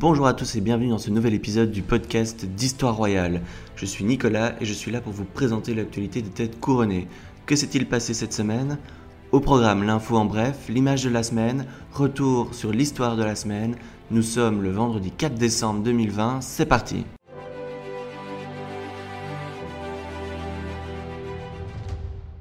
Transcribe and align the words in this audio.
Bonjour 0.00 0.28
à 0.28 0.32
tous 0.32 0.54
et 0.54 0.60
bienvenue 0.60 0.90
dans 0.90 0.98
ce 0.98 1.10
nouvel 1.10 1.34
épisode 1.34 1.72
du 1.72 1.82
podcast 1.82 2.44
d'Histoire 2.46 2.94
Royale. 2.94 3.40
Je 3.74 3.84
suis 3.84 4.04
Nicolas 4.04 4.54
et 4.60 4.64
je 4.64 4.72
suis 4.72 4.92
là 4.92 5.00
pour 5.00 5.12
vous 5.12 5.24
présenter 5.24 5.74
l'actualité 5.74 6.22
des 6.22 6.30
têtes 6.30 6.60
couronnées. 6.60 7.08
Que 7.46 7.56
s'est-il 7.56 7.88
passé 7.88 8.14
cette 8.14 8.32
semaine? 8.32 8.78
Au 9.32 9.40
programme, 9.40 9.82
l'info 9.82 10.16
en 10.16 10.24
bref, 10.24 10.68
l'image 10.68 11.02
de 11.02 11.10
la 11.10 11.24
semaine, 11.24 11.66
retour 11.92 12.54
sur 12.54 12.70
l'histoire 12.70 13.16
de 13.16 13.24
la 13.24 13.34
semaine. 13.34 13.74
Nous 14.12 14.22
sommes 14.22 14.62
le 14.62 14.70
vendredi 14.70 15.10
4 15.10 15.34
décembre 15.34 15.82
2020, 15.82 16.42
c'est 16.42 16.66
parti 16.66 17.04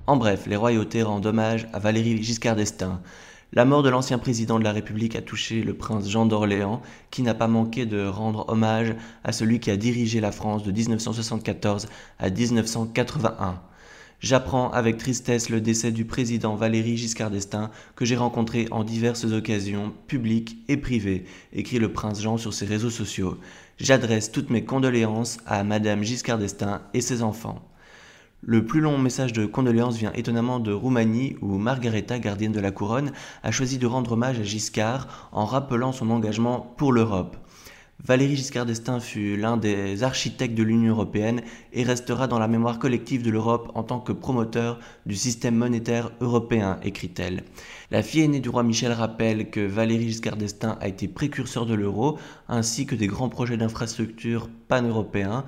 En 0.05 0.16
bref, 0.16 0.46
les 0.46 0.55
royautés 0.55 1.02
rendent 1.02 1.25
hommage 1.25 1.68
à 1.74 1.80
Valérie 1.80 2.21
Giscard 2.21 2.55
d'Estaing. 2.55 3.02
La 3.54 3.64
mort 3.64 3.82
de 3.82 3.89
l'ancien 3.89 4.18
président 4.18 4.60
de 4.60 4.64
la 4.65 4.74
République 4.74 5.15
a 5.15 5.21
touché 5.21 5.64
le 5.64 5.74
prince 5.74 6.10
Jean 6.10 6.25
d'Orléans, 6.25 6.82
qui 7.11 7.21
n'a 7.21 7.33
pas 7.33 7.47
manqué 7.47 7.86
de 7.86 8.05
rendre 8.05 8.46
hommage 8.50 8.93
à 9.24 9.32
celui 9.32 9.61
qui 9.61 9.71
a 9.71 9.78
dirigé 9.78 10.19
la 10.19 10.33
France 10.33 10.64
de 10.64 10.71
1974 10.71 11.88
à 12.19 12.29
1981. 12.29 13.61
J'apprends 14.19 14.69
avec 14.71 14.97
tristesse 14.97 15.50
le 15.50 15.61
décès 15.61 15.91
du 15.91 16.04
président 16.04 16.55
Valéry 16.55 16.97
Giscard 16.97 17.32
d'Estaing, 17.32 17.71
que 17.96 18.04
j'ai 18.04 18.18
rencontré 18.18 18.68
en 18.71 18.83
diverses 18.83 19.25
occasions, 19.25 19.93
publiques 20.07 20.57
et 20.68 20.75
privées, 20.75 21.24
écrit 21.54 21.79
le 21.79 21.93
prince 21.93 22.21
Jean 22.21 22.38
sur 22.38 22.54
ses 22.54 22.66
réseaux 22.66 22.89
sociaux. 22.89 23.38
J'adresse 23.79 24.32
toutes 24.32 24.50
mes 24.50 24.66
condoléances 24.66 25.38
à 25.46 25.64
Madame 25.64 26.04
Giscard 26.04 26.39
d'Estaing 26.39 26.82
et 26.93 27.02
ses 27.02 27.21
enfants. 27.21 27.61
Le 28.50 28.65
plus 28.65 28.79
long 28.79 28.97
message 28.97 29.33
de 29.33 29.46
condoléances 29.46 29.97
vient 29.97 30.14
étonnamment 30.14 30.61
de 30.61 30.71
Roumanie 30.71 31.36
où 31.42 31.57
Margareta, 31.57 32.17
gardienne 32.17 32.53
de 32.53 32.61
la 32.61 32.72
couronne, 32.72 33.11
a 33.44 33.52
choisi 33.52 33.77
de 33.77 33.85
rendre 33.85 34.13
hommage 34.13 34.39
à 34.39 34.44
Giscard 34.44 35.30
en 35.33 35.44
rappelant 35.44 35.91
son 35.91 36.09
engagement 36.11 36.61
pour 36.77 36.94
l'Europe. 36.94 37.35
Valéry 38.05 38.38
Giscard 38.38 38.66
d'Estaing 38.66 39.02
fut 39.02 39.35
l'un 39.35 39.57
des 39.57 40.02
architectes 40.03 40.55
de 40.55 40.63
l'Union 40.63 40.94
européenne 40.94 41.41
et 41.73 41.83
restera 41.83 42.27
dans 42.27 42.39
la 42.39 42.47
mémoire 42.47 42.80
collective 42.80 43.22
de 43.22 43.31
l'Europe 43.31 43.69
en 43.75 43.83
tant 43.83 43.99
que 43.99 44.13
promoteur 44.13 44.79
du 45.05 45.16
système 45.16 45.55
monétaire 45.55 46.11
européen, 46.22 46.79
écrit-elle. 46.83 47.44
La 47.91 48.02
fille 48.02 48.22
aînée 48.22 48.39
du 48.39 48.47
roi 48.47 48.63
Michel 48.63 48.94
rappelle 48.94 49.50
que 49.50 49.59
Valéry 49.59 50.07
Giscard 50.07 50.38
d'Estaing 50.38 50.77
a 50.79 50.88
été 50.88 51.09
précurseur 51.09 51.66
de 51.66 51.73
l'euro 51.73 52.17
ainsi 52.47 52.85
que 52.85 52.95
des 52.95 53.07
grands 53.07 53.29
projets 53.29 53.57
d'infrastructures 53.57 54.47
pan-européens, 54.69 55.44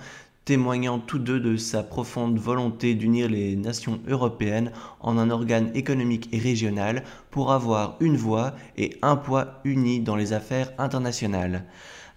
témoignant 0.49 0.97
tous 0.97 1.19
deux 1.19 1.39
de 1.39 1.57
sa 1.57 1.83
profonde 1.83 2.39
volonté 2.39 2.95
d'unir 2.95 3.29
les 3.29 3.55
nations 3.55 3.99
européennes 4.07 4.71
en 4.99 5.19
un 5.19 5.29
organe 5.29 5.69
économique 5.75 6.27
et 6.31 6.39
régional 6.39 7.03
pour 7.29 7.51
avoir 7.51 7.97
une 7.99 8.17
voix 8.17 8.55
et 8.75 8.97
un 9.03 9.15
poids 9.15 9.61
unis 9.63 9.99
dans 9.99 10.15
les 10.15 10.33
affaires 10.33 10.71
internationales. 10.79 11.65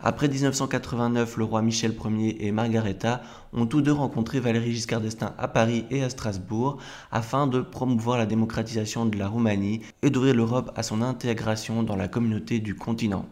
Après 0.01 0.29
1989, 0.29 1.37
le 1.37 1.45
roi 1.45 1.61
Michel 1.61 1.93
Ier 2.03 2.47
et 2.47 2.53
Margaretha 2.53 3.21
ont 3.53 3.67
tous 3.67 3.83
deux 3.83 3.93
rencontré 3.93 4.41
Valéry 4.41 4.73
Giscard 4.73 5.03
d'Estaing 5.03 5.35
à 5.37 5.47
Paris 5.47 5.85
et 5.91 6.03
à 6.03 6.09
Strasbourg 6.09 6.79
afin 7.11 7.47
de 7.47 7.61
promouvoir 7.61 8.17
la 8.17 8.25
démocratisation 8.25 9.05
de 9.05 9.19
la 9.19 9.29
Roumanie 9.29 9.83
et 10.01 10.09
d'ouvrir 10.09 10.35
l'Europe 10.35 10.73
à 10.75 10.83
son 10.83 11.03
intégration 11.03 11.83
dans 11.83 11.97
la 11.97 12.09
communauté 12.09 12.61
du 12.61 12.75
continent. 12.75 13.27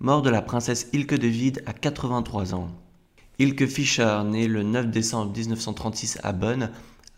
Mort 0.00 0.22
de 0.22 0.30
la 0.30 0.40
princesse 0.40 0.88
Ilke 0.94 1.18
de 1.18 1.28
Wied 1.28 1.62
à 1.66 1.74
83 1.74 2.54
ans. 2.54 2.85
Ilke 3.38 3.66
Fischer, 3.66 4.22
né 4.24 4.48
le 4.48 4.62
9 4.62 4.88
décembre 4.88 5.30
1936 5.36 6.20
à 6.22 6.32
Bonn, 6.32 6.70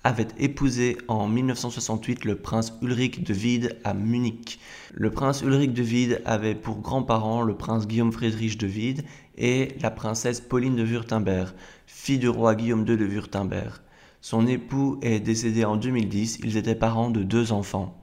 avait 0.02 0.26
épousé 0.40 0.98
en 1.06 1.28
1968 1.28 2.24
le 2.24 2.34
prince 2.34 2.72
Ulrich 2.82 3.22
de 3.22 3.32
Wied 3.32 3.78
à 3.84 3.94
Munich. 3.94 4.58
Le 4.92 5.12
prince 5.12 5.42
Ulrich 5.42 5.72
de 5.74 5.82
Wied 5.84 6.22
avait 6.24 6.56
pour 6.56 6.80
grands-parents 6.80 7.42
le 7.42 7.54
prince 7.56 7.86
Guillaume 7.86 8.10
Friedrich 8.10 8.58
de 8.58 8.66
Wied 8.66 9.04
et 9.36 9.76
la 9.80 9.92
princesse 9.92 10.40
Pauline 10.40 10.74
de 10.74 10.82
Württemberg, 10.82 11.54
fille 11.86 12.18
du 12.18 12.28
roi 12.28 12.56
Guillaume 12.56 12.84
II 12.84 12.96
de 12.96 13.06
Württemberg. 13.06 13.80
Son 14.20 14.48
époux 14.48 14.98
est 15.02 15.20
décédé 15.20 15.64
en 15.64 15.76
2010, 15.76 16.40
ils 16.42 16.56
étaient 16.56 16.74
parents 16.74 17.10
de 17.10 17.22
deux 17.22 17.52
enfants. 17.52 17.96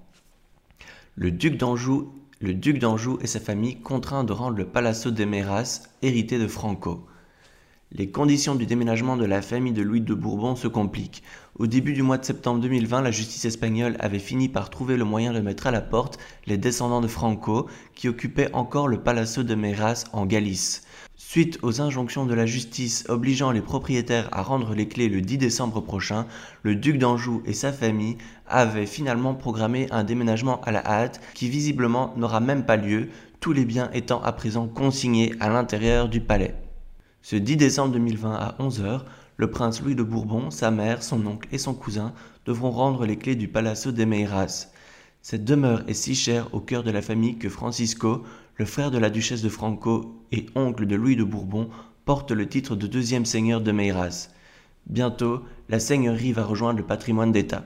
Le 1.16 1.32
duc 1.32 1.58
d'Anjou, 1.58 2.14
le 2.40 2.54
duc 2.54 2.80
d'Anjou 2.80 3.20
et 3.22 3.28
sa 3.28 3.42
famille 3.42 3.76
contraints 3.76 4.24
de 4.24 4.32
rendre 4.32 4.58
le 4.58 4.66
Palazzo 4.66 5.12
de 5.12 5.26
Meras 5.26 5.82
hérité 6.02 6.40
de 6.40 6.48
Franco. 6.48 7.06
Les 7.92 8.10
conditions 8.10 8.56
du 8.56 8.66
déménagement 8.66 9.16
de 9.16 9.26
la 9.26 9.44
famille 9.44 9.72
de 9.72 9.84
Louis 9.84 10.02
de 10.02 10.14
Bourbon 10.16 10.56
se 10.56 10.68
compliquent. 10.68 11.22
Au 11.60 11.68
début 11.68 11.94
du 11.94 12.02
mois 12.02 12.18
de 12.18 12.26
septembre 12.26 12.60
2020, 12.60 13.02
la 13.02 13.12
justice 13.12 13.46
espagnole 13.46 13.96
avait 14.00 14.18
fini 14.18 14.50
par 14.50 14.72
trouver 14.72 14.98
le 14.98 15.06
moyen 15.06 15.34
de 15.34 15.40
mettre 15.40 15.68
à 15.68 15.72
la 15.72 15.82
porte 15.82 16.18
les 16.48 16.58
descendants 16.58 17.00
de 17.00 17.08
Franco, 17.08 17.70
qui 17.94 18.10
occupaient 18.10 18.52
encore 18.54 18.88
le 18.88 19.02
Palazzo 19.02 19.44
de 19.44 19.54
Meras 19.54 20.06
en 20.14 20.26
Galice. 20.26 20.82
Suite 21.16 21.60
aux 21.62 21.80
injonctions 21.80 22.26
de 22.26 22.34
la 22.34 22.48
justice 22.48 23.06
obligeant 23.08 23.52
les 23.52 23.62
propriétaires 23.62 24.30
à 24.32 24.42
rendre 24.42 24.74
les 24.74 24.88
clés 24.88 25.08
le 25.08 25.22
10 25.22 25.38
décembre 25.38 25.80
prochain, 25.80 26.26
le 26.64 26.76
duc 26.76 26.98
d'Anjou 26.98 27.44
et 27.46 27.54
sa 27.54 27.72
famille 27.72 28.18
avaient 28.48 28.88
finalement 28.88 29.36
programmé 29.36 29.88
un 29.92 30.04
déménagement 30.04 30.60
à 30.62 30.72
la 30.72 30.86
hâte 30.86 31.22
qui 31.36 31.50
visiblement 31.50 32.14
n'aura 32.18 32.40
même 32.40 32.66
pas 32.66 32.78
lieu, 32.78 33.10
tous 33.40 33.54
les 33.54 33.64
biens 33.64 33.92
étant 33.94 34.24
à 34.24 34.32
présent 34.32 34.68
consignés 34.68 35.36
à 35.40 35.50
l'intérieur 35.50 36.10
du 36.10 36.20
palais. 36.20 36.56
Ce 37.28 37.36
10 37.36 37.58
décembre 37.58 37.94
2020 37.94 38.36
à 38.36 38.56
11h, 38.60 39.02
le 39.38 39.50
prince 39.50 39.82
Louis 39.82 39.96
de 39.96 40.04
Bourbon, 40.04 40.52
sa 40.52 40.70
mère, 40.70 41.02
son 41.02 41.26
oncle 41.26 41.50
et 41.52 41.58
son 41.58 41.74
cousin 41.74 42.14
devront 42.46 42.70
rendre 42.70 43.04
les 43.08 43.18
clés 43.18 43.36
du 43.36 43.48
Palazzo 43.48 43.92
de 43.92 44.06
Meiras. 44.06 44.68
Cette 45.24 45.44
demeure 45.44 45.82
est 45.88 45.96
si 45.96 46.14
chère 46.14 46.54
au 46.54 46.60
cœur 46.60 46.84
de 46.84 46.92
la 46.92 47.02
famille 47.02 47.40
que 47.40 47.50
Francisco, 47.50 48.22
le 48.58 48.66
frère 48.66 48.92
de 48.92 49.00
la 49.00 49.10
duchesse 49.10 49.42
de 49.42 49.50
Franco 49.50 50.22
et 50.32 50.46
oncle 50.54 50.86
de 50.86 50.96
Louis 50.96 51.16
de 51.16 51.24
Bourbon, 51.24 51.72
porte 52.06 52.30
le 52.30 52.48
titre 52.48 52.76
de 52.76 52.86
deuxième 52.86 53.26
seigneur 53.26 53.60
de 53.60 53.72
Meiras. 53.72 54.30
Bientôt, 54.86 55.42
la 55.68 55.80
seigneurie 55.80 56.32
va 56.32 56.44
rejoindre 56.44 56.78
le 56.78 56.86
patrimoine 56.86 57.32
d'État. 57.32 57.66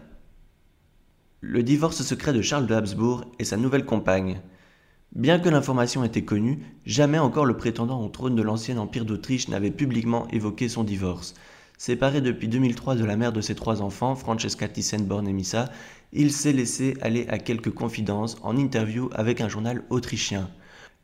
Le 1.41 1.63
divorce 1.63 2.01
secret 2.01 2.31
de 2.31 2.41
Charles 2.41 2.65
de 2.65 2.75
Habsbourg 2.75 3.25
et 3.39 3.43
sa 3.43 3.57
nouvelle 3.57 3.83
compagne. 3.83 4.39
Bien 5.15 5.39
que 5.39 5.49
l'information 5.49 6.03
était 6.03 6.21
connue, 6.21 6.59
jamais 6.85 7.17
encore 7.17 7.45
le 7.47 7.57
prétendant 7.57 8.05
au 8.05 8.09
trône 8.09 8.35
de 8.35 8.43
l'ancien 8.43 8.77
empire 8.77 9.05
d'Autriche 9.05 9.47
n'avait 9.47 9.71
publiquement 9.71 10.27
évoqué 10.27 10.69
son 10.69 10.83
divorce. 10.83 11.33
Séparé 11.79 12.21
depuis 12.21 12.47
2003 12.47 12.93
de 12.93 13.05
la 13.05 13.17
mère 13.17 13.33
de 13.33 13.41
ses 13.41 13.55
trois 13.55 13.81
enfants, 13.81 14.15
Francesca 14.15 14.67
Thyssen-Bornemisza, 14.67 15.71
il 16.13 16.31
s'est 16.31 16.53
laissé 16.53 16.95
aller 17.01 17.25
à 17.27 17.39
quelques 17.39 17.73
confidences 17.73 18.37
en 18.43 18.55
interview 18.55 19.09
avec 19.13 19.41
un 19.41 19.49
journal 19.49 19.81
autrichien. 19.89 20.47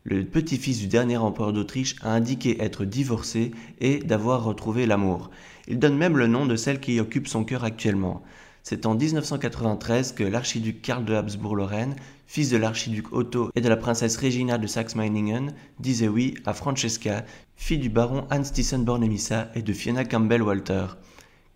Le 0.04 0.24
petit-fils 0.24 0.78
du 0.78 0.86
dernier 0.86 1.16
empereur 1.16 1.52
d'Autriche 1.52 1.96
a 2.00 2.12
indiqué 2.12 2.62
être 2.62 2.84
divorcé 2.84 3.50
et 3.80 3.98
d'avoir 3.98 4.44
retrouvé 4.44 4.86
l'amour. 4.86 5.30
Il 5.66 5.80
donne 5.80 5.96
même 5.96 6.16
le 6.16 6.28
nom 6.28 6.46
de 6.46 6.54
celle 6.54 6.78
qui 6.78 7.00
occupe 7.00 7.26
son 7.26 7.42
cœur 7.42 7.64
actuellement. 7.64 8.22
C'est 8.68 8.84
en 8.84 8.96
1993 8.96 10.10
que 10.10 10.24
l'archiduc 10.24 10.82
Karl 10.82 11.04
de 11.04 11.14
Habsbourg-Lorraine, 11.14 11.94
fils 12.26 12.50
de 12.50 12.56
l'archiduc 12.56 13.12
Otto 13.12 13.48
et 13.54 13.60
de 13.60 13.68
la 13.68 13.76
princesse 13.76 14.16
Regina 14.16 14.58
de 14.58 14.66
Saxe-Meiningen, 14.66 15.52
disait 15.78 16.08
oui 16.08 16.34
à 16.46 16.52
Francesca, 16.52 17.24
fille 17.54 17.78
du 17.78 17.90
baron 17.90 18.26
Hans 18.28 18.42
Thyssen-Bornemisza 18.42 19.50
et 19.54 19.62
de 19.62 19.72
Fiona 19.72 20.04
Campbell-Walter. 20.04 20.86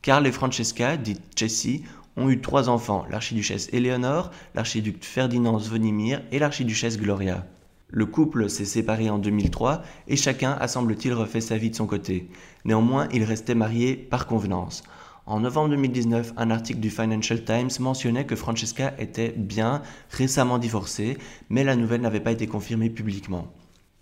Karl 0.02 0.24
et 0.24 0.30
Francesca, 0.30 0.96
dite 0.96 1.20
Jessie, 1.34 1.82
ont 2.16 2.30
eu 2.30 2.40
trois 2.40 2.68
enfants, 2.68 3.04
l'archiduchesse 3.10 3.70
Éléonore, 3.72 4.30
l'archiduc 4.54 5.04
Ferdinand 5.04 5.58
Zvonimir 5.58 6.22
et 6.30 6.38
l'archiduchesse 6.38 6.96
Gloria. 6.96 7.44
Le 7.88 8.06
couple 8.06 8.48
s'est 8.48 8.64
séparé 8.64 9.10
en 9.10 9.18
2003 9.18 9.82
et 10.06 10.14
chacun 10.14 10.52
a 10.52 10.68
semble-t-il 10.68 11.12
refait 11.12 11.40
sa 11.40 11.56
vie 11.56 11.70
de 11.70 11.74
son 11.74 11.88
côté. 11.88 12.28
Néanmoins, 12.64 13.08
ils 13.12 13.24
restaient 13.24 13.56
mariés 13.56 13.96
par 13.96 14.28
convenance. 14.28 14.84
En 15.30 15.38
novembre 15.38 15.68
2019, 15.68 16.32
un 16.38 16.50
article 16.50 16.80
du 16.80 16.90
Financial 16.90 17.44
Times 17.44 17.70
mentionnait 17.78 18.26
que 18.26 18.34
Francesca 18.34 18.94
était 18.98 19.32
bien 19.36 19.80
récemment 20.10 20.58
divorcée, 20.58 21.18
mais 21.50 21.62
la 21.62 21.76
nouvelle 21.76 22.00
n'avait 22.00 22.18
pas 22.18 22.32
été 22.32 22.48
confirmée 22.48 22.90
publiquement. 22.90 23.46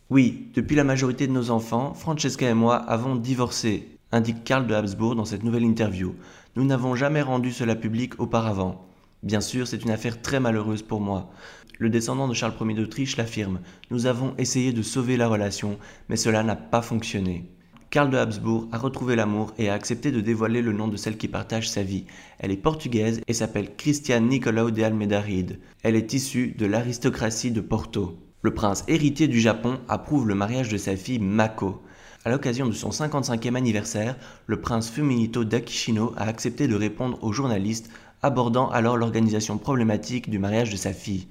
Oui, 0.08 0.48
depuis 0.54 0.74
la 0.74 0.84
majorité 0.84 1.26
de 1.26 1.32
nos 1.32 1.50
enfants, 1.50 1.92
Francesca 1.92 2.48
et 2.48 2.54
moi 2.54 2.76
avons 2.76 3.14
divorcé, 3.14 3.90
indique 4.10 4.42
Karl 4.42 4.66
de 4.66 4.72
Habsbourg 4.72 5.16
dans 5.16 5.26
cette 5.26 5.44
nouvelle 5.44 5.64
interview. 5.64 6.14
Nous 6.56 6.64
n'avons 6.64 6.94
jamais 6.94 7.20
rendu 7.20 7.52
cela 7.52 7.76
public 7.76 8.18
auparavant. 8.18 8.86
Bien 9.22 9.42
sûr, 9.42 9.68
c'est 9.68 9.84
une 9.84 9.90
affaire 9.90 10.22
très 10.22 10.40
malheureuse 10.40 10.82
pour 10.82 11.02
moi. 11.02 11.28
Le 11.78 11.90
descendant 11.90 12.26
de 12.26 12.32
Charles 12.32 12.54
Ier 12.58 12.72
d'Autriche 12.72 13.18
l'affirme. 13.18 13.60
Nous 13.90 14.06
avons 14.06 14.32
essayé 14.38 14.72
de 14.72 14.80
sauver 14.80 15.18
la 15.18 15.28
relation, 15.28 15.78
mais 16.08 16.16
cela 16.16 16.42
n'a 16.42 16.56
pas 16.56 16.80
fonctionné. 16.80 17.50
Karl 17.90 18.10
de 18.10 18.18
Habsbourg 18.18 18.68
a 18.70 18.76
retrouvé 18.76 19.16
l'amour 19.16 19.54
et 19.56 19.70
a 19.70 19.72
accepté 19.72 20.12
de 20.12 20.20
dévoiler 20.20 20.60
le 20.60 20.74
nom 20.74 20.88
de 20.88 20.98
celle 20.98 21.16
qui 21.16 21.26
partage 21.26 21.70
sa 21.70 21.82
vie. 21.82 22.04
Elle 22.38 22.50
est 22.50 22.58
portugaise 22.58 23.22
et 23.26 23.32
s'appelle 23.32 23.74
Christiane 23.76 24.28
Nicolau 24.28 24.70
de 24.70 24.82
Almeida 24.82 25.22
Reid. 25.22 25.58
Elle 25.82 25.96
est 25.96 26.12
issue 26.12 26.48
de 26.48 26.66
l'aristocratie 26.66 27.50
de 27.50 27.62
Porto. 27.62 28.18
Le 28.42 28.52
prince 28.52 28.84
héritier 28.88 29.26
du 29.26 29.40
Japon 29.40 29.78
approuve 29.88 30.28
le 30.28 30.34
mariage 30.34 30.68
de 30.68 30.76
sa 30.76 30.96
fille 30.96 31.18
Mako. 31.18 31.82
À 32.26 32.30
l'occasion 32.30 32.66
de 32.66 32.72
son 32.72 32.90
55e 32.90 33.54
anniversaire, 33.54 34.16
le 34.46 34.60
prince 34.60 34.90
Fumito 34.90 35.44
d'Akishino 35.44 36.12
a 36.18 36.24
accepté 36.24 36.68
de 36.68 36.74
répondre 36.74 37.18
aux 37.22 37.32
journalistes, 37.32 37.90
abordant 38.20 38.68
alors 38.68 38.98
l'organisation 38.98 39.56
problématique 39.56 40.28
du 40.28 40.38
mariage 40.38 40.70
de 40.70 40.76
sa 40.76 40.92
fille. 40.92 41.26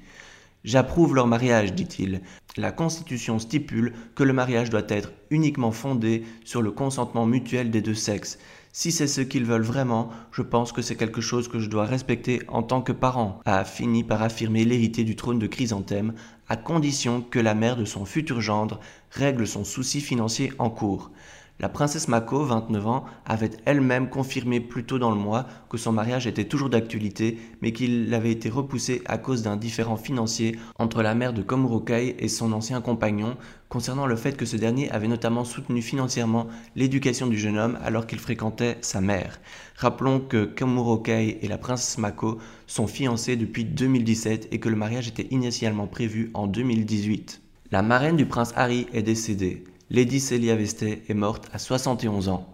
J'approuve 0.67 1.15
leur 1.15 1.27
mariage, 1.27 1.71
dit-il. 1.73 2.19
La 2.57 2.73
Constitution 2.73 3.39
stipule 3.39 3.93
que 4.15 4.23
le 4.23 4.33
mariage 4.33 4.69
doit 4.69 4.81
être 4.89 5.13
uniquement 5.29 5.71
fondé 5.71 6.25
sur 6.43 6.61
le 6.61 6.71
consentement 6.71 7.25
mutuel 7.25 7.71
des 7.71 7.79
deux 7.81 7.95
sexes. 7.95 8.37
Si 8.73 8.91
c'est 8.91 9.07
ce 9.07 9.21
qu'ils 9.21 9.45
veulent 9.45 9.61
vraiment, 9.61 10.09
je 10.33 10.41
pense 10.41 10.73
que 10.73 10.81
c'est 10.81 10.97
quelque 10.97 11.21
chose 11.21 11.47
que 11.47 11.59
je 11.59 11.69
dois 11.69 11.85
respecter 11.85 12.41
en 12.49 12.63
tant 12.63 12.81
que 12.81 12.91
parent, 12.91 13.39
a 13.45 13.63
fini 13.63 14.03
par 14.03 14.21
affirmer 14.21 14.65
l'héritier 14.65 15.05
du 15.05 15.15
trône 15.15 15.39
de 15.39 15.47
Chrysanthème, 15.47 16.13
à 16.49 16.57
condition 16.57 17.21
que 17.21 17.39
la 17.39 17.55
mère 17.55 17.77
de 17.77 17.85
son 17.85 18.03
futur 18.03 18.41
gendre 18.41 18.81
règle 19.11 19.47
son 19.47 19.63
souci 19.63 20.01
financier 20.01 20.51
en 20.59 20.69
cours. 20.69 21.11
La 21.59 21.69
princesse 21.69 22.07
Mako, 22.07 22.43
29 22.43 22.85
ans, 22.85 23.05
avait 23.25 23.49
elle-même 23.65 24.09
confirmé 24.09 24.59
plus 24.59 24.83
tôt 24.83 24.99
dans 24.99 25.09
le 25.09 25.17
mois 25.17 25.47
que 25.69 25.77
son 25.77 25.91
mariage 25.91 26.27
était 26.27 26.43
toujours 26.43 26.69
d'actualité, 26.69 27.39
mais 27.63 27.73
qu'il 27.73 28.13
avait 28.13 28.31
été 28.31 28.47
repoussé 28.47 29.01
à 29.05 29.17
cause 29.17 29.41
d'un 29.41 29.57
différend 29.57 29.97
financier 29.97 30.55
entre 30.77 31.01
la 31.01 31.15
mère 31.15 31.33
de 31.33 31.41
Komurokai 31.41 32.15
et 32.19 32.27
son 32.27 32.53
ancien 32.53 32.79
compagnon, 32.79 33.37
concernant 33.69 34.05
le 34.05 34.15
fait 34.15 34.37
que 34.37 34.45
ce 34.45 34.55
dernier 34.55 34.91
avait 34.91 35.07
notamment 35.07 35.45
soutenu 35.45 35.81
financièrement 35.81 36.45
l'éducation 36.75 37.25
du 37.25 37.39
jeune 37.39 37.57
homme 37.57 37.79
alors 37.83 38.05
qu'il 38.05 38.19
fréquentait 38.19 38.77
sa 38.81 39.01
mère. 39.01 39.39
Rappelons 39.77 40.19
que 40.19 40.45
Komurokai 40.45 41.39
et 41.41 41.47
la 41.47 41.57
princesse 41.57 41.97
Mako 41.97 42.37
sont 42.67 42.85
fiancés 42.85 43.35
depuis 43.35 43.65
2017 43.65 44.49
et 44.51 44.59
que 44.59 44.69
le 44.69 44.75
mariage 44.75 45.07
était 45.07 45.27
initialement 45.31 45.87
prévu 45.87 46.29
en 46.35 46.45
2018. 46.45 47.41
La 47.71 47.81
marraine 47.81 48.15
du 48.15 48.27
prince 48.27 48.53
Harry 48.55 48.85
est 48.93 49.01
décédée. 49.01 49.63
Lady 49.89 50.19
Celia 50.19 50.57
Veste 50.57 50.83
est 50.83 51.13
morte 51.13 51.45
à 51.53 51.59
71 51.59 52.27
ans. 52.27 52.45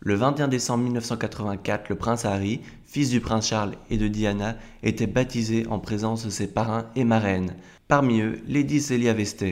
Le 0.00 0.14
21 0.14 0.48
décembre 0.48 0.84
1984, 0.84 1.88
le 1.88 1.96
prince 1.96 2.26
Harry, 2.26 2.60
fils 2.84 3.08
du 3.08 3.20
prince 3.20 3.48
Charles 3.48 3.76
et 3.88 3.96
de 3.96 4.08
Diana, 4.08 4.56
était 4.82 5.06
baptisé 5.06 5.66
en 5.68 5.78
présence 5.78 6.26
de 6.26 6.30
ses 6.30 6.46
parrains 6.46 6.84
et 6.94 7.04
marraines. 7.04 7.54
Parmi 7.88 8.20
eux, 8.20 8.42
Lady 8.46 8.82
Celia 8.82 9.14
Veste. 9.14 9.46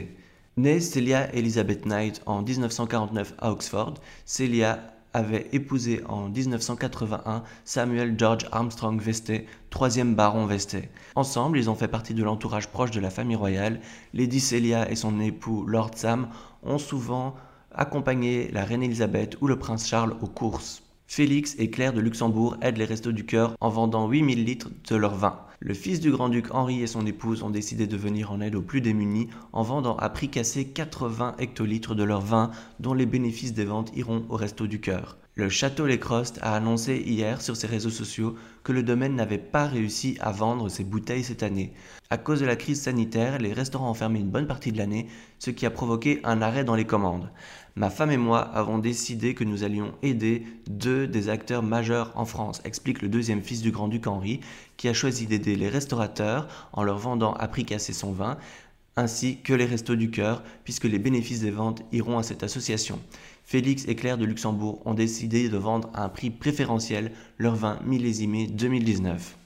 Née 0.58 0.80
Celia 0.80 1.34
Elizabeth 1.34 1.86
Knight 1.86 2.20
en 2.26 2.42
1949 2.42 3.34
à 3.38 3.50
Oxford, 3.52 3.94
Celia 4.26 4.93
avait 5.14 5.48
épousé 5.52 6.02
en 6.08 6.28
1981 6.28 7.44
Samuel 7.64 8.16
George 8.18 8.46
Armstrong 8.52 9.00
Veste, 9.00 9.32
troisième 9.70 10.14
baron 10.14 10.44
Veste. 10.44 10.76
Ensemble, 11.14 11.58
ils 11.58 11.70
ont 11.70 11.74
fait 11.74 11.88
partie 11.88 12.12
de 12.12 12.22
l'entourage 12.22 12.68
proche 12.68 12.90
de 12.90 13.00
la 13.00 13.10
famille 13.10 13.36
royale. 13.36 13.80
Lady 14.12 14.40
Celia 14.40 14.90
et 14.90 14.96
son 14.96 15.20
époux 15.20 15.64
Lord 15.64 15.92
Sam 15.94 16.28
ont 16.62 16.78
souvent 16.78 17.34
accompagné 17.72 18.50
la 18.52 18.64
reine 18.64 18.82
Elisabeth 18.82 19.36
ou 19.40 19.46
le 19.46 19.58
prince 19.58 19.86
Charles 19.86 20.16
aux 20.20 20.26
courses. 20.26 20.82
Félix 21.06 21.54
et 21.58 21.70
Claire 21.70 21.92
de 21.92 22.00
Luxembourg 22.00 22.56
aident 22.60 22.78
les 22.78 22.84
restos 22.84 23.12
du 23.12 23.24
cœur 23.24 23.54
en 23.60 23.68
vendant 23.68 24.08
8000 24.08 24.44
litres 24.44 24.70
de 24.88 24.96
leur 24.96 25.14
vin. 25.14 25.38
Le 25.66 25.72
fils 25.72 25.98
du 25.98 26.10
grand-duc 26.10 26.54
Henri 26.54 26.82
et 26.82 26.86
son 26.86 27.06
épouse 27.06 27.42
ont 27.42 27.48
décidé 27.48 27.86
de 27.86 27.96
venir 27.96 28.30
en 28.30 28.42
aide 28.42 28.54
aux 28.54 28.60
plus 28.60 28.82
démunis 28.82 29.30
en 29.54 29.62
vendant 29.62 29.96
à 29.96 30.10
prix 30.10 30.28
cassé 30.28 30.66
80 30.66 31.36
hectolitres 31.38 31.94
de 31.94 32.04
leur 32.04 32.20
vin 32.20 32.50
dont 32.80 32.92
les 32.92 33.06
bénéfices 33.06 33.54
des 33.54 33.64
ventes 33.64 33.90
iront 33.96 34.26
au 34.28 34.36
resto 34.36 34.66
du 34.66 34.78
cœur. 34.78 35.16
Le 35.36 35.48
Château 35.48 35.86
Les 35.86 35.98
Crostes 35.98 36.38
a 36.42 36.54
annoncé 36.54 37.02
hier 37.04 37.40
sur 37.40 37.56
ses 37.56 37.66
réseaux 37.66 37.88
sociaux 37.88 38.36
que 38.62 38.72
le 38.72 38.82
domaine 38.82 39.16
n'avait 39.16 39.38
pas 39.38 39.66
réussi 39.66 40.18
à 40.20 40.32
vendre 40.32 40.68
ses 40.68 40.84
bouteilles 40.84 41.24
cette 41.24 41.42
année. 41.42 41.72
À 42.10 42.18
cause 42.18 42.40
de 42.40 42.46
la 42.46 42.56
crise 42.56 42.82
sanitaire, 42.82 43.38
les 43.38 43.54
restaurants 43.54 43.90
ont 43.90 43.94
fermé 43.94 44.20
une 44.20 44.30
bonne 44.30 44.46
partie 44.46 44.70
de 44.70 44.78
l'année, 44.78 45.08
ce 45.38 45.50
qui 45.50 45.64
a 45.64 45.70
provoqué 45.70 46.20
un 46.24 46.42
arrêt 46.42 46.62
dans 46.64 46.76
les 46.76 46.84
commandes. 46.84 47.30
Ma 47.76 47.90
femme 47.90 48.12
et 48.12 48.16
moi 48.16 48.38
avons 48.38 48.78
décidé 48.78 49.34
que 49.34 49.42
nous 49.42 49.64
allions 49.64 49.94
aider 50.02 50.44
deux 50.68 51.08
des 51.08 51.28
acteurs 51.28 51.64
majeurs 51.64 52.12
en 52.14 52.24
France, 52.24 52.62
explique 52.64 53.02
le 53.02 53.08
deuxième 53.08 53.42
fils 53.42 53.62
du 53.62 53.72
grand-duc 53.72 54.06
Henri, 54.06 54.38
qui 54.76 54.88
a 54.88 54.92
choisi 54.92 55.26
d'aider 55.26 55.56
les 55.56 55.68
restaurateurs 55.68 56.46
en 56.72 56.84
leur 56.84 56.98
vendant 56.98 57.32
à 57.32 57.48
prix 57.48 57.64
cassé 57.64 57.92
son 57.92 58.12
vin, 58.12 58.38
ainsi 58.94 59.40
que 59.40 59.52
les 59.52 59.64
restos 59.64 59.96
du 59.96 60.12
cœur, 60.12 60.44
puisque 60.62 60.84
les 60.84 61.00
bénéfices 61.00 61.40
des 61.40 61.50
ventes 61.50 61.82
iront 61.90 62.18
à 62.18 62.22
cette 62.22 62.44
association. 62.44 63.00
Félix 63.44 63.88
et 63.88 63.96
Claire 63.96 64.18
de 64.18 64.24
Luxembourg 64.24 64.80
ont 64.84 64.94
décidé 64.94 65.48
de 65.48 65.56
vendre 65.56 65.90
à 65.94 66.04
un 66.04 66.08
prix 66.08 66.30
préférentiel 66.30 67.10
leur 67.38 67.56
vin 67.56 67.80
millésimé 67.84 68.46
2019. 68.46 69.36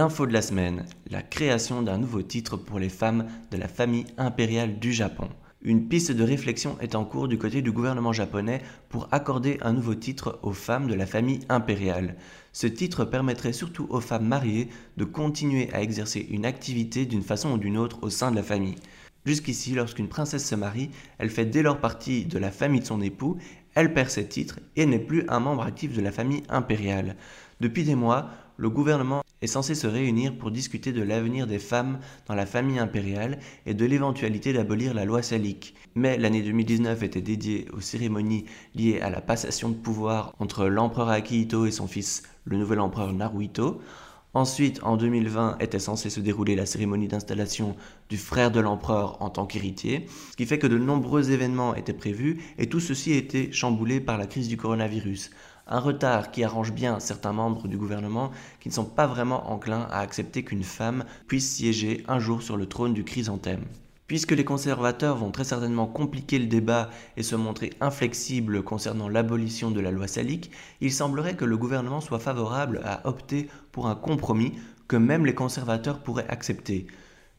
L'info 0.00 0.26
de 0.26 0.32
la 0.32 0.40
semaine, 0.40 0.86
la 1.10 1.20
création 1.20 1.82
d'un 1.82 1.98
nouveau 1.98 2.22
titre 2.22 2.56
pour 2.56 2.78
les 2.78 2.88
femmes 2.88 3.26
de 3.50 3.58
la 3.58 3.68
famille 3.68 4.06
impériale 4.16 4.78
du 4.78 4.94
Japon. 4.94 5.28
Une 5.60 5.88
piste 5.88 6.10
de 6.10 6.24
réflexion 6.24 6.78
est 6.80 6.94
en 6.94 7.04
cours 7.04 7.28
du 7.28 7.36
côté 7.36 7.60
du 7.60 7.70
gouvernement 7.70 8.14
japonais 8.14 8.62
pour 8.88 9.08
accorder 9.12 9.58
un 9.60 9.74
nouveau 9.74 9.94
titre 9.94 10.38
aux 10.42 10.54
femmes 10.54 10.86
de 10.86 10.94
la 10.94 11.04
famille 11.04 11.40
impériale. 11.50 12.16
Ce 12.54 12.66
titre 12.66 13.04
permettrait 13.04 13.52
surtout 13.52 13.88
aux 13.90 14.00
femmes 14.00 14.26
mariées 14.26 14.70
de 14.96 15.04
continuer 15.04 15.68
à 15.74 15.82
exercer 15.82 16.26
une 16.30 16.46
activité 16.46 17.04
d'une 17.04 17.22
façon 17.22 17.52
ou 17.52 17.58
d'une 17.58 17.76
autre 17.76 17.98
au 18.00 18.08
sein 18.08 18.30
de 18.30 18.36
la 18.36 18.42
famille. 18.42 18.76
Jusqu'ici, 19.26 19.74
lorsqu'une 19.74 20.08
princesse 20.08 20.48
se 20.48 20.54
marie, 20.54 20.88
elle 21.18 21.28
fait 21.28 21.44
dès 21.44 21.60
lors 21.60 21.78
partie 21.78 22.24
de 22.24 22.38
la 22.38 22.50
famille 22.50 22.80
de 22.80 22.86
son 22.86 23.02
époux, 23.02 23.36
elle 23.74 23.92
perd 23.92 24.08
ses 24.08 24.26
titres 24.26 24.60
et 24.76 24.86
n'est 24.86 24.98
plus 24.98 25.24
un 25.28 25.40
membre 25.40 25.64
actif 25.64 25.94
de 25.94 26.00
la 26.00 26.10
famille 26.10 26.42
impériale. 26.48 27.16
Depuis 27.60 27.84
des 27.84 27.96
mois, 27.96 28.30
le 28.56 28.70
gouvernement 28.70 29.22
est 29.42 29.46
censé 29.46 29.74
se 29.74 29.86
réunir 29.86 30.36
pour 30.36 30.50
discuter 30.50 30.92
de 30.92 31.02
l'avenir 31.02 31.46
des 31.46 31.58
femmes 31.58 31.98
dans 32.26 32.34
la 32.34 32.46
famille 32.46 32.78
impériale 32.78 33.38
et 33.66 33.74
de 33.74 33.84
l'éventualité 33.86 34.52
d'abolir 34.52 34.94
la 34.94 35.04
loi 35.04 35.22
salique. 35.22 35.74
Mais 35.94 36.18
l'année 36.18 36.42
2019 36.42 37.02
était 37.02 37.22
dédiée 37.22 37.66
aux 37.72 37.80
cérémonies 37.80 38.44
liées 38.74 39.00
à 39.00 39.10
la 39.10 39.20
passation 39.20 39.70
de 39.70 39.74
pouvoir 39.74 40.34
entre 40.38 40.66
l'empereur 40.66 41.08
Akihito 41.08 41.66
et 41.66 41.70
son 41.70 41.86
fils, 41.86 42.22
le 42.44 42.58
nouvel 42.58 42.80
empereur 42.80 43.12
Naruhito. 43.12 43.80
Ensuite, 44.32 44.78
en 44.84 44.96
2020, 44.96 45.58
était 45.58 45.80
censée 45.80 46.08
se 46.08 46.20
dérouler 46.20 46.54
la 46.54 46.64
cérémonie 46.64 47.08
d'installation 47.08 47.74
du 48.08 48.16
frère 48.16 48.52
de 48.52 48.60
l'empereur 48.60 49.20
en 49.20 49.28
tant 49.28 49.44
qu'héritier, 49.44 50.06
ce 50.30 50.36
qui 50.36 50.46
fait 50.46 50.60
que 50.60 50.68
de 50.68 50.78
nombreux 50.78 51.32
événements 51.32 51.74
étaient 51.74 51.92
prévus 51.92 52.40
et 52.56 52.68
tout 52.68 52.78
ceci 52.78 53.12
été 53.12 53.50
chamboulé 53.50 53.98
par 53.98 54.18
la 54.18 54.26
crise 54.26 54.46
du 54.46 54.56
coronavirus 54.56 55.30
un 55.70 55.78
retard 55.78 56.32
qui 56.32 56.44
arrange 56.44 56.72
bien 56.72 57.00
certains 57.00 57.32
membres 57.32 57.68
du 57.68 57.78
gouvernement 57.78 58.32
qui 58.60 58.68
ne 58.68 58.74
sont 58.74 58.84
pas 58.84 59.06
vraiment 59.06 59.50
enclins 59.50 59.86
à 59.90 60.00
accepter 60.00 60.42
qu'une 60.42 60.64
femme 60.64 61.04
puisse 61.28 61.48
siéger 61.48 62.04
un 62.08 62.18
jour 62.18 62.42
sur 62.42 62.56
le 62.56 62.66
trône 62.66 62.92
du 62.92 63.04
chrysanthème. 63.04 63.64
Puisque 64.08 64.32
les 64.32 64.44
conservateurs 64.44 65.16
vont 65.16 65.30
très 65.30 65.44
certainement 65.44 65.86
compliquer 65.86 66.40
le 66.40 66.46
débat 66.46 66.90
et 67.16 67.22
se 67.22 67.36
montrer 67.36 67.70
inflexibles 67.80 68.64
concernant 68.64 69.08
l'abolition 69.08 69.70
de 69.70 69.78
la 69.78 69.92
loi 69.92 70.08
salique, 70.08 70.50
il 70.80 70.92
semblerait 70.92 71.36
que 71.36 71.44
le 71.44 71.56
gouvernement 71.56 72.00
soit 72.00 72.18
favorable 72.18 72.80
à 72.84 73.06
opter 73.06 73.48
pour 73.70 73.86
un 73.86 73.94
compromis 73.94 74.54
que 74.88 74.96
même 74.96 75.24
les 75.24 75.34
conservateurs 75.34 76.00
pourraient 76.00 76.28
accepter. 76.28 76.88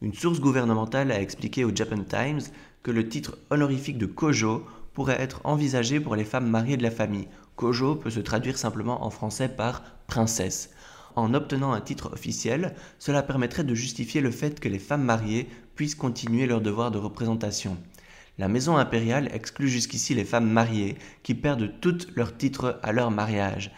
Une 0.00 0.14
source 0.14 0.40
gouvernementale 0.40 1.12
a 1.12 1.20
expliqué 1.20 1.66
au 1.66 1.76
Japan 1.76 2.02
Times 2.08 2.40
que 2.82 2.90
le 2.90 3.06
titre 3.06 3.36
honorifique 3.50 3.98
de 3.98 4.06
Kojo 4.06 4.64
pourrait 4.94 5.20
être 5.20 5.42
envisagé 5.44 6.00
pour 6.00 6.16
les 6.16 6.24
femmes 6.24 6.48
mariées 6.48 6.78
de 6.78 6.82
la 6.82 6.90
famille, 6.90 7.28
Kojo 7.56 7.96
peut 7.96 8.10
se 8.10 8.20
traduire 8.20 8.58
simplement 8.58 9.04
en 9.04 9.10
français 9.10 9.48
par 9.48 9.82
princesse. 10.06 10.70
En 11.14 11.34
obtenant 11.34 11.72
un 11.72 11.80
titre 11.80 12.10
officiel, 12.12 12.74
cela 12.98 13.22
permettrait 13.22 13.64
de 13.64 13.74
justifier 13.74 14.20
le 14.20 14.30
fait 14.30 14.60
que 14.60 14.68
les 14.68 14.78
femmes 14.78 15.04
mariées 15.04 15.48
puissent 15.74 15.94
continuer 15.94 16.46
leur 16.46 16.60
devoir 16.60 16.90
de 16.90 16.98
représentation. 16.98 17.76
La 18.38 18.48
maison 18.48 18.78
impériale 18.78 19.28
exclut 19.34 19.68
jusqu'ici 19.68 20.14
les 20.14 20.24
femmes 20.24 20.48
mariées, 20.48 20.96
qui 21.22 21.34
perdent 21.34 21.70
toutes 21.80 22.08
leurs 22.16 22.36
titres 22.36 22.80
à 22.82 22.92
leur 22.92 23.10
mariage. 23.10 23.72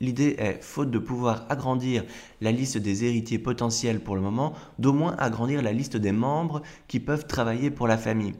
L'idée 0.00 0.36
est, 0.38 0.62
faute 0.62 0.90
de 0.90 0.98
pouvoir 0.98 1.44
agrandir 1.50 2.04
la 2.40 2.52
liste 2.52 2.78
des 2.78 3.04
héritiers 3.04 3.38
potentiels 3.38 4.00
pour 4.00 4.14
le 4.14 4.22
moment, 4.22 4.54
d'au 4.78 4.92
moins 4.92 5.14
agrandir 5.18 5.60
la 5.60 5.72
liste 5.72 5.96
des 5.96 6.12
membres 6.12 6.62
qui 6.86 7.00
peuvent 7.00 7.26
travailler 7.26 7.70
pour 7.70 7.86
la 7.86 7.98
famille. 7.98 8.34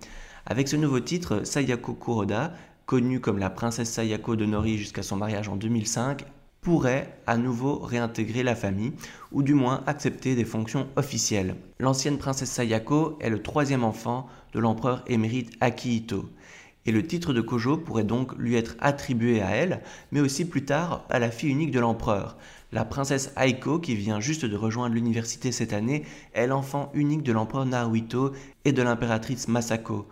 Avec 0.47 0.69
ce 0.69 0.77
nouveau 0.77 1.01
titre, 1.01 1.45
Sayako 1.45 1.95
Kuroda 1.95 2.55
connue 2.89 3.21
comme 3.21 3.37
la 3.37 3.51
princesse 3.51 3.91
Sayako 3.91 4.35
de 4.35 4.47
Nori 4.47 4.79
jusqu'à 4.79 5.03
son 5.03 5.17
mariage 5.17 5.51
en 5.51 5.57
2005, 5.57 6.25
pourrait 6.63 7.21
à 7.27 7.37
nouveau 7.37 7.79
réintégrer 7.79 8.43
la 8.43 8.55
famille, 8.55 8.95
ou 9.31 9.43
du 9.43 9.53
moins 9.53 9.85
accepter 9.87 10.35
des 10.35 10.47
fonctions 10.47 10.89
officielles. 10.97 11.57
L'ancienne 11.79 12.17
princesse 12.17 12.51
Sayako 12.51 13.19
est 13.21 13.29
le 13.29 13.43
troisième 13.43 13.85
enfant 13.85 14.27
de 14.55 14.59
l'empereur 14.59 15.05
émérite 15.07 15.53
Akihito, 15.61 16.31
et 16.87 16.91
le 16.91 17.07
titre 17.07 17.35
de 17.35 17.43
Kojo 17.43 17.77
pourrait 17.77 18.05
donc 18.05 18.35
lui 18.39 18.55
être 18.55 18.75
attribué 18.81 19.43
à 19.43 19.51
elle, 19.51 19.83
mais 20.11 20.21
aussi 20.21 20.47
plus 20.47 20.65
tard 20.65 21.05
à 21.11 21.19
la 21.19 21.31
fille 21.31 21.51
unique 21.51 21.73
de 21.73 21.81
l'empereur. 21.81 22.39
La 22.73 22.87
princesse 22.87 23.35
Aiko, 23.37 23.81
qui 23.81 23.97
vient 23.97 24.21
juste 24.21 24.47
de 24.47 24.57
rejoindre 24.57 24.95
l'université 24.95 25.53
cette 25.53 25.75
année, 25.75 26.07
est 26.33 26.47
l'enfant 26.47 26.91
unique 26.95 27.23
de 27.23 27.33
l'empereur 27.33 27.67
Naruhito 27.67 28.33
et 28.65 28.73
de 28.73 28.81
l'impératrice 28.81 29.47
Masako. 29.47 30.09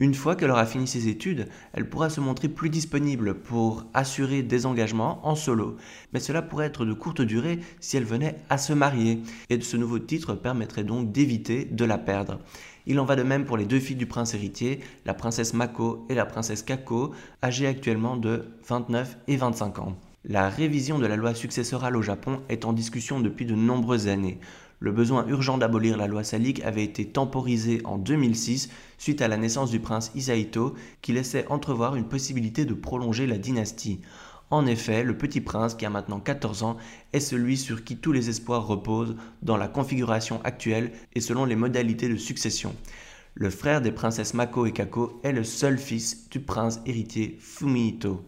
Une 0.00 0.14
fois 0.14 0.34
qu'elle 0.34 0.50
aura 0.50 0.64
fini 0.64 0.86
ses 0.86 1.08
études, 1.08 1.46
elle 1.74 1.86
pourra 1.86 2.08
se 2.08 2.22
montrer 2.22 2.48
plus 2.48 2.70
disponible 2.70 3.34
pour 3.34 3.84
assurer 3.92 4.42
des 4.42 4.64
engagements 4.64 5.20
en 5.28 5.34
solo. 5.34 5.76
Mais 6.14 6.20
cela 6.20 6.40
pourrait 6.40 6.64
être 6.64 6.86
de 6.86 6.94
courte 6.94 7.20
durée 7.20 7.60
si 7.80 7.98
elle 7.98 8.04
venait 8.04 8.36
à 8.48 8.56
se 8.56 8.72
marier, 8.72 9.20
et 9.50 9.60
ce 9.60 9.76
nouveau 9.76 9.98
titre 9.98 10.34
permettrait 10.34 10.84
donc 10.84 11.12
d'éviter 11.12 11.66
de 11.66 11.84
la 11.84 11.98
perdre. 11.98 12.40
Il 12.86 12.98
en 12.98 13.04
va 13.04 13.14
de 13.14 13.22
même 13.22 13.44
pour 13.44 13.58
les 13.58 13.66
deux 13.66 13.78
filles 13.78 13.94
du 13.94 14.06
prince 14.06 14.32
héritier, 14.32 14.80
la 15.04 15.12
princesse 15.12 15.52
Mako 15.52 16.06
et 16.08 16.14
la 16.14 16.24
princesse 16.24 16.62
Kako, 16.62 17.12
âgées 17.44 17.66
actuellement 17.66 18.16
de 18.16 18.46
29 18.66 19.18
et 19.28 19.36
25 19.36 19.80
ans. 19.80 19.96
La 20.24 20.48
révision 20.48 20.98
de 20.98 21.06
la 21.06 21.16
loi 21.16 21.34
successorale 21.34 21.96
au 21.96 22.02
Japon 22.02 22.40
est 22.48 22.64
en 22.64 22.72
discussion 22.72 23.20
depuis 23.20 23.44
de 23.44 23.54
nombreuses 23.54 24.08
années. 24.08 24.38
Le 24.82 24.92
besoin 24.92 25.26
urgent 25.26 25.58
d'abolir 25.58 25.98
la 25.98 26.06
loi 26.06 26.24
salique 26.24 26.62
avait 26.64 26.82
été 26.82 27.04
temporisé 27.04 27.82
en 27.84 27.98
2006 27.98 28.70
suite 28.96 29.20
à 29.20 29.28
la 29.28 29.36
naissance 29.36 29.70
du 29.70 29.78
prince 29.78 30.10
Isaito 30.14 30.74
qui 31.02 31.12
laissait 31.12 31.46
entrevoir 31.48 31.96
une 31.96 32.08
possibilité 32.08 32.64
de 32.64 32.72
prolonger 32.72 33.26
la 33.26 33.36
dynastie. 33.36 34.00
En 34.48 34.66
effet, 34.66 35.04
le 35.04 35.18
petit 35.18 35.42
prince, 35.42 35.74
qui 35.74 35.84
a 35.84 35.90
maintenant 35.90 36.18
14 36.18 36.62
ans, 36.62 36.78
est 37.12 37.20
celui 37.20 37.58
sur 37.58 37.84
qui 37.84 37.98
tous 37.98 38.10
les 38.10 38.30
espoirs 38.30 38.66
reposent 38.66 39.16
dans 39.42 39.58
la 39.58 39.68
configuration 39.68 40.40
actuelle 40.44 40.92
et 41.14 41.20
selon 41.20 41.44
les 41.44 41.56
modalités 41.56 42.08
de 42.08 42.16
succession. 42.16 42.74
Le 43.34 43.50
frère 43.50 43.82
des 43.82 43.92
princesses 43.92 44.34
Mako 44.34 44.64
et 44.64 44.72
Kako 44.72 45.20
est 45.22 45.32
le 45.32 45.44
seul 45.44 45.78
fils 45.78 46.28
du 46.30 46.40
prince 46.40 46.80
héritier 46.86 47.36
Fumihito. 47.38 48.24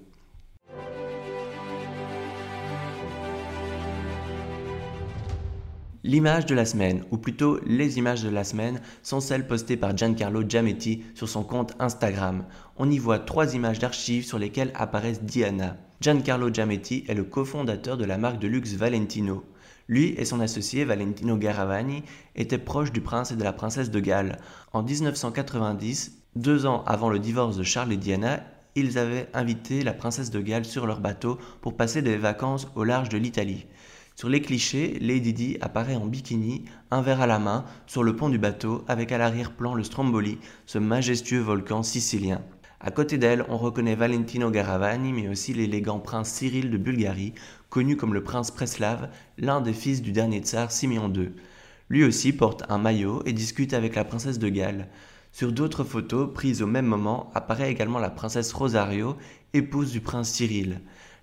L'image 6.04 6.46
de 6.46 6.56
la 6.56 6.64
semaine, 6.64 7.04
ou 7.12 7.16
plutôt 7.16 7.60
les 7.64 7.98
images 7.98 8.24
de 8.24 8.28
la 8.28 8.42
semaine, 8.42 8.80
sont 9.04 9.20
celles 9.20 9.46
postées 9.46 9.76
par 9.76 9.96
Giancarlo 9.96 10.42
Giametti 10.42 11.04
sur 11.14 11.28
son 11.28 11.44
compte 11.44 11.74
Instagram. 11.78 12.44
On 12.76 12.90
y 12.90 12.98
voit 12.98 13.20
trois 13.20 13.54
images 13.54 13.78
d'archives 13.78 14.26
sur 14.26 14.40
lesquelles 14.40 14.72
apparaissent 14.74 15.22
Diana. 15.22 15.76
Giancarlo 16.00 16.52
Giametti 16.52 17.04
est 17.06 17.14
le 17.14 17.22
cofondateur 17.22 17.96
de 17.96 18.04
la 18.04 18.18
marque 18.18 18.40
de 18.40 18.48
luxe 18.48 18.72
Valentino. 18.72 19.44
Lui 19.86 20.14
et 20.18 20.24
son 20.24 20.40
associé 20.40 20.84
Valentino 20.84 21.36
Garavani 21.36 22.02
étaient 22.34 22.58
proches 22.58 22.90
du 22.90 23.00
prince 23.00 23.30
et 23.30 23.36
de 23.36 23.44
la 23.44 23.52
princesse 23.52 23.92
de 23.92 24.00
Galles. 24.00 24.38
En 24.72 24.82
1990, 24.82 26.18
deux 26.34 26.66
ans 26.66 26.82
avant 26.84 27.10
le 27.10 27.20
divorce 27.20 27.56
de 27.56 27.62
Charles 27.62 27.92
et 27.92 27.96
Diana, 27.96 28.42
ils 28.74 28.98
avaient 28.98 29.28
invité 29.34 29.84
la 29.84 29.92
princesse 29.92 30.32
de 30.32 30.40
Galles 30.40 30.64
sur 30.64 30.84
leur 30.84 30.98
bateau 30.98 31.38
pour 31.60 31.76
passer 31.76 32.02
des 32.02 32.16
vacances 32.16 32.66
au 32.74 32.82
large 32.82 33.08
de 33.08 33.18
l'Italie. 33.18 33.66
Sur 34.14 34.28
les 34.28 34.42
clichés, 34.42 34.98
Lady 35.00 35.32
Di 35.32 35.58
apparaît 35.60 35.96
en 35.96 36.06
bikini, 36.06 36.64
un 36.90 37.02
verre 37.02 37.22
à 37.22 37.26
la 37.26 37.38
main, 37.38 37.64
sur 37.86 38.02
le 38.02 38.14
pont 38.14 38.28
du 38.28 38.38
bateau, 38.38 38.84
avec 38.86 39.10
à 39.10 39.18
l'arrière-plan 39.18 39.74
le 39.74 39.82
Stromboli, 39.82 40.38
ce 40.66 40.78
majestueux 40.78 41.40
volcan 41.40 41.82
sicilien. 41.82 42.42
À 42.78 42.90
côté 42.90 43.16
d'elle, 43.16 43.44
on 43.48 43.56
reconnaît 43.56 43.94
Valentino 43.94 44.50
Garavani, 44.50 45.12
mais 45.12 45.28
aussi 45.28 45.54
l'élégant 45.54 45.98
prince 45.98 46.30
Cyril 46.30 46.70
de 46.70 46.76
Bulgarie, 46.76 47.32
connu 47.70 47.96
comme 47.96 48.12
le 48.12 48.22
prince 48.22 48.50
Preslav, 48.50 49.08
l'un 49.38 49.60
des 49.60 49.72
fils 49.72 50.02
du 50.02 50.12
dernier 50.12 50.40
tsar 50.40 50.72
Simeon 50.72 51.12
II. 51.12 51.30
Lui 51.88 52.04
aussi 52.04 52.32
porte 52.32 52.64
un 52.68 52.78
maillot 52.78 53.22
et 53.24 53.32
discute 53.32 53.72
avec 53.72 53.94
la 53.94 54.04
princesse 54.04 54.38
de 54.38 54.48
Galles. 54.48 54.88
Sur 55.30 55.52
d'autres 55.52 55.84
photos 55.84 56.32
prises 56.34 56.60
au 56.60 56.66
même 56.66 56.86
moment 56.86 57.30
apparaît 57.34 57.70
également 57.70 57.98
la 57.98 58.10
princesse 58.10 58.52
Rosario, 58.52 59.16
épouse 59.54 59.92
du 59.92 60.00
prince 60.00 60.30
Cyril. 60.30 60.80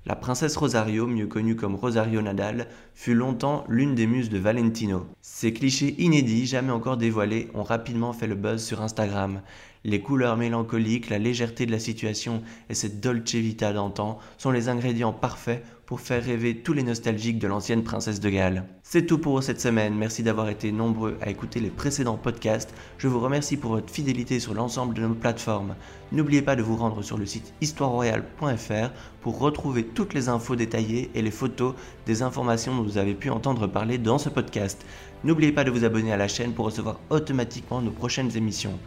La 0.09 0.15
princesse 0.15 0.57
Rosario, 0.57 1.05
mieux 1.05 1.27
connue 1.27 1.55
comme 1.55 1.75
Rosario 1.75 2.19
Nadal, 2.23 2.65
fut 2.95 3.13
longtemps 3.13 3.63
l'une 3.69 3.93
des 3.93 4.07
muses 4.07 4.31
de 4.31 4.39
Valentino. 4.39 5.05
Ces 5.21 5.53
clichés 5.53 5.93
inédits, 5.99 6.47
jamais 6.47 6.71
encore 6.71 6.97
dévoilés, 6.97 7.47
ont 7.53 7.61
rapidement 7.61 8.11
fait 8.11 8.25
le 8.25 8.33
buzz 8.33 8.63
sur 8.65 8.81
Instagram. 8.81 9.43
Les 9.83 10.01
couleurs 10.01 10.35
mélancoliques, 10.35 11.11
la 11.11 11.19
légèreté 11.19 11.67
de 11.67 11.71
la 11.71 11.77
situation 11.77 12.41
et 12.71 12.73
cette 12.73 12.99
dolce 12.99 13.35
vita 13.35 13.71
d'antan 13.71 14.17
sont 14.39 14.49
les 14.49 14.67
ingrédients 14.67 15.13
parfaits 15.13 15.63
pour 15.89 16.01
faire 16.01 16.23
rêver 16.23 16.57
tous 16.57 16.73
les 16.73 16.83
nostalgiques 16.83 17.39
de 17.39 17.47
l'ancienne 17.47 17.83
princesse 17.83 18.19
de 18.19 18.29
Galles. 18.29 18.63
C'est 18.83 19.07
tout 19.07 19.17
pour 19.17 19.41
cette 19.41 19.59
semaine, 19.59 19.95
merci 19.95 20.21
d'avoir 20.21 20.47
été 20.49 20.71
nombreux 20.71 21.17
à 21.19 21.31
écouter 21.31 21.59
les 21.59 21.71
précédents 21.71 22.15
podcasts, 22.15 22.71
je 22.99 23.07
vous 23.07 23.19
remercie 23.19 23.57
pour 23.57 23.71
votre 23.71 23.91
fidélité 23.91 24.39
sur 24.39 24.53
l'ensemble 24.53 24.93
de 24.93 25.01
nos 25.01 25.15
plateformes. 25.15 25.73
N'oubliez 26.11 26.43
pas 26.43 26.55
de 26.55 26.61
vous 26.61 26.75
rendre 26.75 27.01
sur 27.01 27.17
le 27.17 27.25
site 27.25 27.55
histoireroyale.fr 27.61 28.91
pour 29.21 29.39
retrouver 29.39 29.83
toutes 29.83 30.13
les 30.13 30.29
infos 30.29 30.55
détaillées 30.55 31.09
et 31.15 31.23
les 31.23 31.31
photos 31.31 31.73
des 32.05 32.21
informations 32.21 32.75
dont 32.75 32.83
vous 32.83 32.99
avez 32.99 33.15
pu 33.15 33.31
entendre 33.31 33.65
parler 33.65 33.97
dans 33.97 34.19
ce 34.19 34.29
podcast. 34.29 34.85
N'oubliez 35.23 35.51
pas 35.51 35.63
de 35.63 35.71
vous 35.71 35.85
abonner 35.85 36.13
à 36.13 36.17
la 36.17 36.27
chaîne 36.27 36.53
pour 36.53 36.65
recevoir 36.65 36.99
automatiquement 37.09 37.81
nos 37.81 37.89
prochaines 37.89 38.37
émissions. 38.37 38.77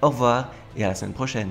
Au 0.00 0.10
revoir 0.10 0.52
et 0.76 0.84
à 0.84 0.88
la 0.90 0.94
semaine 0.94 1.12
prochaine. 1.12 1.50